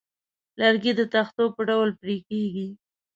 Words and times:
لرګی 0.59 0.91
د 0.99 1.01
تختو 1.13 1.43
په 1.55 1.61
ډول 1.69 1.89
پرې 2.01 2.17
کېږي. 2.29 2.67